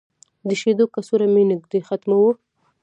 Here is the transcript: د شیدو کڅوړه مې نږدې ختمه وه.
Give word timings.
د 0.47 0.49
شیدو 0.61 0.85
کڅوړه 0.93 1.27
مې 1.33 1.43
نږدې 1.51 1.79
ختمه 1.87 2.15
وه. 2.21 2.31